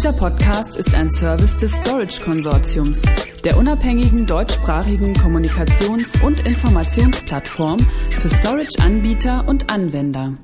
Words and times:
Dieser 0.00 0.14
Podcast 0.14 0.78
ist 0.78 0.94
ein 0.94 1.10
Service 1.10 1.58
des 1.58 1.72
Storage 1.72 2.22
Konsortiums, 2.22 3.02
der 3.44 3.58
unabhängigen 3.58 4.26
deutschsprachigen 4.26 5.12
Kommunikations- 5.12 6.18
und 6.24 6.40
Informationsplattform 6.40 7.78
für 8.08 8.30
Storage-Anbieter 8.30 9.46
und 9.46 9.68
Anwender. 9.68 10.36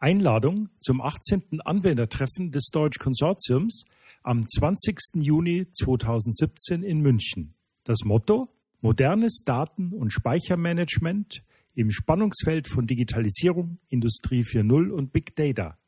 Einladung 0.00 0.68
zum 0.80 1.00
18. 1.00 1.60
Anwendertreffen 1.64 2.50
des 2.50 2.64
Storage 2.64 2.98
Konsortiums 2.98 3.84
am 4.24 4.48
20. 4.48 4.98
Juni 5.14 5.68
2017 5.70 6.82
in 6.82 7.00
München. 7.00 7.54
Das 7.84 7.98
Motto 8.02 8.48
Modernes 8.80 9.44
Daten- 9.44 9.92
und 9.92 10.12
Speichermanagement 10.12 11.44
im 11.76 11.92
Spannungsfeld 11.92 12.66
von 12.66 12.88
Digitalisierung, 12.88 13.78
Industrie 13.90 14.42
4.0 14.42 14.90
und 14.90 15.12
Big 15.12 15.36
Data 15.36 15.78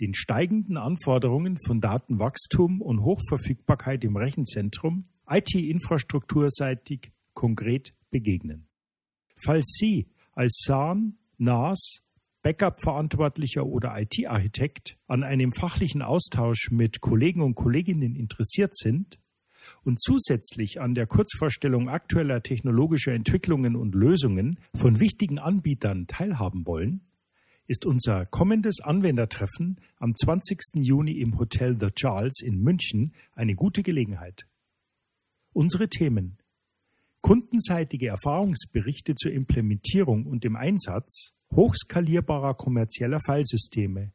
den 0.00 0.14
steigenden 0.14 0.76
Anforderungen 0.76 1.58
von 1.64 1.80
Datenwachstum 1.80 2.80
und 2.80 3.02
Hochverfügbarkeit 3.02 4.04
im 4.04 4.16
Rechenzentrum 4.16 5.06
IT-infrastrukturseitig 5.28 7.12
konkret 7.32 7.94
begegnen. 8.10 8.68
Falls 9.36 9.66
Sie 9.78 10.08
als 10.32 10.62
SAN, 10.64 11.18
NAS, 11.38 12.02
Backup-Verantwortlicher 12.42 13.64
oder 13.64 13.98
IT-Architekt 13.98 14.98
an 15.06 15.22
einem 15.22 15.52
fachlichen 15.52 16.02
Austausch 16.02 16.70
mit 16.70 17.00
Kollegen 17.00 17.40
und 17.40 17.54
Kolleginnen 17.54 18.16
interessiert 18.16 18.76
sind 18.76 19.18
und 19.82 20.00
zusätzlich 20.00 20.80
an 20.80 20.94
der 20.94 21.06
Kurzvorstellung 21.06 21.88
aktueller 21.88 22.42
technologischer 22.42 23.12
Entwicklungen 23.12 23.76
und 23.76 23.94
Lösungen 23.94 24.58
von 24.74 25.00
wichtigen 25.00 25.38
Anbietern 25.38 26.06
teilhaben 26.06 26.66
wollen, 26.66 27.00
ist 27.66 27.86
unser 27.86 28.26
kommendes 28.26 28.80
Anwendertreffen 28.80 29.80
am 29.96 30.14
20. 30.14 30.60
Juni 30.74 31.12
im 31.20 31.38
Hotel 31.38 31.76
The 31.80 31.90
Charles 31.90 32.40
in 32.42 32.60
München 32.60 33.14
eine 33.32 33.54
gute 33.54 33.82
Gelegenheit. 33.82 34.46
Unsere 35.52 35.88
Themen 35.88 36.38
kundenseitige 37.22 38.08
Erfahrungsberichte 38.08 39.14
zur 39.14 39.32
Implementierung 39.32 40.26
und 40.26 40.44
dem 40.44 40.56
Einsatz 40.56 41.32
hochskalierbarer 41.54 42.52
kommerzieller 42.54 43.18
Filesysteme, 43.24 44.12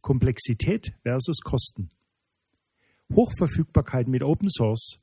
Komplexität 0.00 0.94
versus 1.02 1.40
Kosten, 1.40 1.90
Hochverfügbarkeit 3.12 4.06
mit 4.06 4.22
Open 4.22 4.48
Source, 4.48 5.00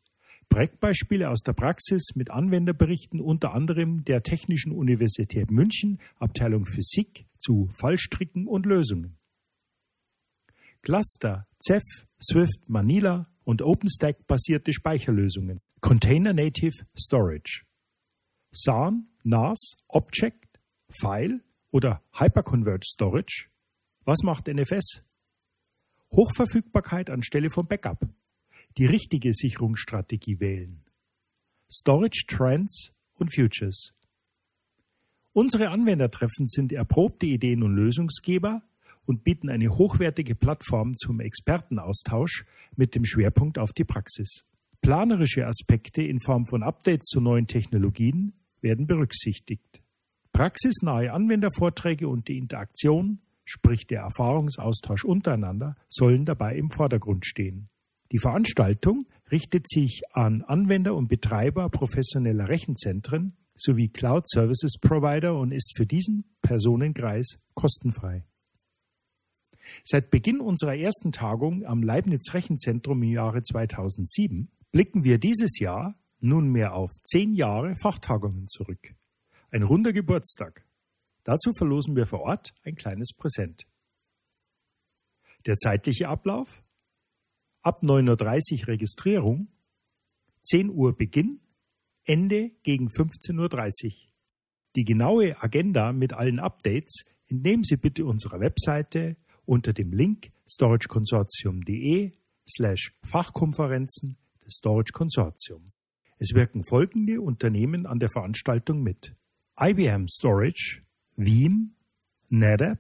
Projektbeispiele 0.48 1.30
aus 1.30 1.42
der 1.42 1.54
Praxis 1.54 2.12
mit 2.16 2.32
Anwenderberichten 2.32 3.20
unter 3.20 3.54
anderem 3.54 4.06
der 4.06 4.24
Technischen 4.24 4.72
Universität 4.72 5.52
München, 5.52 6.00
Abteilung 6.18 6.66
Physik 6.66 7.26
zu 7.42 7.70
Fallstricken 7.74 8.48
und 8.48 8.66
Lösungen. 8.66 9.18
Cluster, 10.82 11.48
Ceph, 11.62 12.08
Swift, 12.22 12.68
Manila 12.68 13.28
und 13.44 13.62
OpenStack 13.62 14.26
basierte 14.28 14.74
Speicherlösungen. 14.74 15.60
Container 15.82 16.34
Native 16.34 16.86
Storage. 16.98 17.66
SAN, 18.52 19.08
NAS, 19.24 19.76
Object, 19.88 20.60
File 20.90 21.42
oder 21.72 22.02
Hyperconverged 22.14 22.86
Storage. 22.86 23.50
Was 24.06 24.24
macht 24.24 24.48
NFS? 24.48 25.04
Hochverfügbarkeit 26.12 27.10
anstelle 27.10 27.50
von 27.50 27.68
Backup 27.68 28.08
die 28.78 28.86
richtige 28.86 29.34
Sicherungsstrategie 29.34 30.40
wählen. 30.40 30.84
Storage 31.72 32.26
Trends 32.28 32.92
und 33.16 33.34
Futures. 33.34 33.92
Unsere 35.34 35.70
Anwendertreffen 35.70 36.50
sind 36.50 36.74
erprobte 36.74 37.26
Ideen 37.26 37.64
und 37.64 37.74
Lösungsgeber 37.74 38.64
und 39.06 39.24
bieten 39.24 39.50
eine 39.50 39.70
hochwertige 39.70 40.36
Plattform 40.36 40.94
zum 40.94 41.22
Expertenaustausch 41.22 42.46
mit 42.76 42.96
dem 42.96 43.06
Schwerpunkt 43.06 43.58
auf 43.58 43.72
die 43.72 43.86
Praxis. 43.86 44.44
Planerische 44.82 45.48
Aspekte 45.48 46.04
in 46.04 46.20
Form 46.20 46.48
von 46.48 46.64
Updates 46.64 47.08
zu 47.08 47.22
neuen 47.22 47.48
Technologien 47.48 48.34
werden 48.60 48.88
berücksichtigt. 48.88 49.82
Praxisnahe 50.34 51.14
Anwendervorträge 51.14 52.10
und 52.10 52.28
die 52.28 52.38
Interaktion, 52.38 53.20
sprich 53.46 53.88
der 53.88 54.02
Erfahrungsaustausch 54.02 55.06
untereinander, 55.06 55.78
sollen 55.88 56.26
dabei 56.26 56.58
im 56.58 56.72
Vordergrund 56.72 57.26
stehen. 57.26 57.70
Die 58.12 58.20
Veranstaltung 58.20 59.08
richtet 59.32 59.70
sich 59.70 60.02
an 60.12 60.42
Anwender 60.42 60.94
und 60.94 61.08
Betreiber 61.08 61.70
professioneller 61.70 62.50
Rechenzentren 62.50 63.34
sowie 63.62 63.90
Cloud 63.90 64.28
Services 64.28 64.78
Provider 64.80 65.38
und 65.38 65.52
ist 65.52 65.76
für 65.76 65.86
diesen 65.86 66.26
Personenkreis 66.42 67.38
kostenfrei. 67.54 68.26
Seit 69.84 70.10
Beginn 70.10 70.42
unserer 70.42 70.76
ersten 70.76 71.12
Tagung 71.12 71.66
am 71.66 71.84
Leibniz 71.84 72.34
Rechenzentrum 72.34 73.04
im 73.04 73.12
Jahre 73.12 73.44
2007 73.44 74.50
blicken 74.72 75.04
wir 75.04 75.20
dieses 75.20 75.60
Jahr 75.60 75.96
nunmehr 76.20 76.74
auf 76.74 76.90
zehn 77.04 77.34
Jahre 77.34 77.76
Fachtagungen 77.76 78.48
zurück. 78.48 78.96
Ein 79.52 79.64
runder 79.64 79.94
Geburtstag. 79.94 80.66
Dazu 81.24 81.52
verlosen 81.54 81.96
wir 81.96 82.08
vor 82.08 82.22
Ort 82.22 82.54
ein 82.64 82.76
kleines 82.76 83.14
Präsent. 83.16 83.68
Der 85.46 85.58
zeitliche 85.58 86.08
Ablauf 86.08 86.64
ab 87.62 87.84
9.30 87.84 88.62
Uhr 88.62 88.68
Registrierung, 88.70 89.48
10 90.44 90.70
Uhr 90.70 90.96
Beginn, 90.96 91.40
Ende 92.04 92.52
gegen 92.64 92.88
15.30 92.88 93.86
Uhr. 93.86 93.92
Die 94.76 94.86
genaue 94.86 95.42
Agenda 95.42 95.92
mit 95.92 96.14
allen 96.14 96.40
Updates 96.40 97.04
entnehmen 97.28 97.64
Sie 97.64 97.78
bitte 97.78 98.06
unserer 98.06 98.40
Webseite 98.40 99.18
unter 99.46 99.74
dem 99.74 99.92
Link 99.92 100.32
storageconsortium.de 100.48 102.12
slash 102.48 102.94
Fachkonferenzen 103.04 104.18
des 104.46 104.56
Storage 104.56 104.94
Consortium. 104.94 105.72
Es 106.18 106.34
wirken 106.34 106.64
folgende 106.64 107.22
Unternehmen 107.22 107.86
an 107.86 108.00
der 108.00 108.10
Veranstaltung 108.10 108.82
mit. 108.84 109.16
IBM 109.60 110.08
Storage, 110.08 110.84
Veeam, 111.16 111.76
NetApp, 112.30 112.80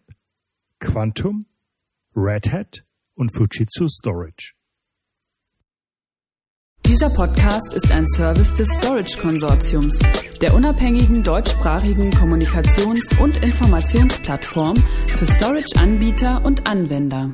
Quantum, 0.80 1.46
Red 2.16 2.52
Hat 2.52 2.86
und 3.16 3.36
Fujitsu 3.36 3.88
Storage. 3.88 4.53
Dieser 6.91 7.09
Podcast 7.09 7.74
ist 7.74 7.90
ein 7.90 8.06
Service 8.18 8.53
des 8.53 8.68
Storage 8.78 9.18
Konsortiums, 9.18 9.97
der 10.41 10.53
unabhängigen 10.53 11.24
deutschsprachigen 11.24 12.12
Kommunikations- 12.12 13.18
und 13.18 13.41
Informationsplattform 13.41 14.75
für 15.07 15.25
Storage-Anbieter 15.25 16.44
und 16.44 16.68
Anwender. 16.68 17.34